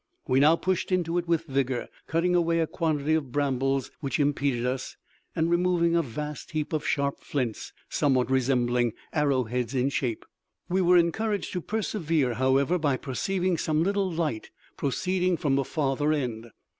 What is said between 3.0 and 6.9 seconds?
of brambles which impeded us, and removing a vast heap of